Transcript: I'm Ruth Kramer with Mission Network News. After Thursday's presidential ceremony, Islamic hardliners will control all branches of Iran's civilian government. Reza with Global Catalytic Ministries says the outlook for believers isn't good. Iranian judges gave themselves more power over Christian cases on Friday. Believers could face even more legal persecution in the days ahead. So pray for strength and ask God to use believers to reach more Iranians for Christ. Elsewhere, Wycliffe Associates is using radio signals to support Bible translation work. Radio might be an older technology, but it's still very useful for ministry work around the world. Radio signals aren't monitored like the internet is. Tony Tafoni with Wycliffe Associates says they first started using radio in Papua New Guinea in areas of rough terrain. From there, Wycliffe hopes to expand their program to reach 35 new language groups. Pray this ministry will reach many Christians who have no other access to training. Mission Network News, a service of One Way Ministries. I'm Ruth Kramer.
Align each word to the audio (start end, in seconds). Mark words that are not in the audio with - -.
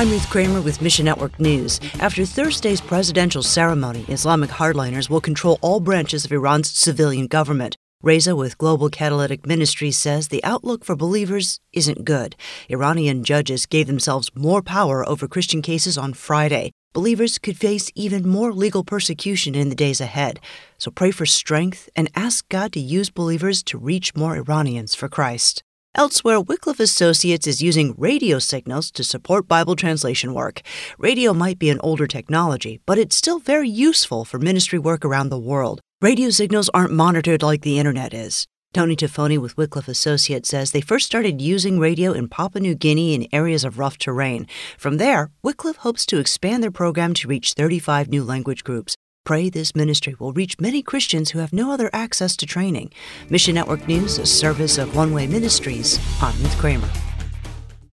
I'm 0.00 0.08
Ruth 0.08 0.30
Kramer 0.30 0.62
with 0.62 0.80
Mission 0.80 1.04
Network 1.04 1.38
News. 1.38 1.78
After 2.00 2.24
Thursday's 2.24 2.80
presidential 2.80 3.42
ceremony, 3.42 4.06
Islamic 4.08 4.48
hardliners 4.48 5.10
will 5.10 5.20
control 5.20 5.58
all 5.60 5.78
branches 5.78 6.24
of 6.24 6.32
Iran's 6.32 6.70
civilian 6.70 7.26
government. 7.26 7.76
Reza 8.02 8.34
with 8.34 8.56
Global 8.56 8.88
Catalytic 8.88 9.44
Ministries 9.44 9.98
says 9.98 10.28
the 10.28 10.42
outlook 10.42 10.86
for 10.86 10.96
believers 10.96 11.60
isn't 11.74 12.06
good. 12.06 12.34
Iranian 12.70 13.24
judges 13.24 13.66
gave 13.66 13.88
themselves 13.88 14.30
more 14.34 14.62
power 14.62 15.06
over 15.06 15.28
Christian 15.28 15.60
cases 15.60 15.98
on 15.98 16.14
Friday. 16.14 16.72
Believers 16.94 17.36
could 17.36 17.58
face 17.58 17.92
even 17.94 18.26
more 18.26 18.54
legal 18.54 18.84
persecution 18.84 19.54
in 19.54 19.68
the 19.68 19.74
days 19.74 20.00
ahead. 20.00 20.40
So 20.78 20.90
pray 20.90 21.10
for 21.10 21.26
strength 21.26 21.90
and 21.94 22.10
ask 22.14 22.48
God 22.48 22.72
to 22.72 22.80
use 22.80 23.10
believers 23.10 23.62
to 23.64 23.76
reach 23.76 24.16
more 24.16 24.34
Iranians 24.34 24.94
for 24.94 25.10
Christ. 25.10 25.62
Elsewhere, 25.96 26.40
Wycliffe 26.40 26.78
Associates 26.78 27.48
is 27.48 27.60
using 27.62 27.94
radio 27.98 28.38
signals 28.38 28.92
to 28.92 29.02
support 29.02 29.48
Bible 29.48 29.74
translation 29.74 30.32
work. 30.32 30.60
Radio 30.98 31.34
might 31.34 31.58
be 31.58 31.68
an 31.68 31.80
older 31.82 32.06
technology, 32.06 32.80
but 32.86 32.96
it's 32.96 33.16
still 33.16 33.40
very 33.40 33.68
useful 33.68 34.24
for 34.24 34.38
ministry 34.38 34.78
work 34.78 35.04
around 35.04 35.30
the 35.30 35.38
world. 35.38 35.80
Radio 36.00 36.30
signals 36.30 36.70
aren't 36.72 36.92
monitored 36.92 37.42
like 37.42 37.62
the 37.62 37.80
internet 37.80 38.14
is. 38.14 38.46
Tony 38.72 38.94
Tafoni 38.94 39.36
with 39.36 39.56
Wycliffe 39.56 39.88
Associates 39.88 40.48
says 40.48 40.70
they 40.70 40.80
first 40.80 41.06
started 41.06 41.40
using 41.40 41.80
radio 41.80 42.12
in 42.12 42.28
Papua 42.28 42.60
New 42.60 42.76
Guinea 42.76 43.14
in 43.14 43.26
areas 43.32 43.64
of 43.64 43.80
rough 43.80 43.98
terrain. 43.98 44.46
From 44.78 44.98
there, 44.98 45.32
Wycliffe 45.42 45.78
hopes 45.78 46.06
to 46.06 46.20
expand 46.20 46.62
their 46.62 46.70
program 46.70 47.14
to 47.14 47.26
reach 47.26 47.54
35 47.54 48.08
new 48.08 48.22
language 48.22 48.62
groups. 48.62 48.94
Pray 49.30 49.48
this 49.48 49.76
ministry 49.76 50.16
will 50.18 50.32
reach 50.32 50.58
many 50.58 50.82
Christians 50.82 51.30
who 51.30 51.38
have 51.38 51.52
no 51.52 51.70
other 51.70 51.88
access 51.92 52.34
to 52.34 52.46
training. 52.46 52.90
Mission 53.28 53.54
Network 53.54 53.86
News, 53.86 54.18
a 54.18 54.26
service 54.26 54.76
of 54.76 54.96
One 54.96 55.12
Way 55.12 55.28
Ministries. 55.28 56.00
I'm 56.20 56.36
Ruth 56.42 56.58
Kramer. 56.58 57.09